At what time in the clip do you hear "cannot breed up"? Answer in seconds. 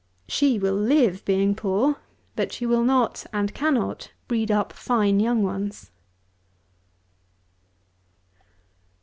3.53-4.73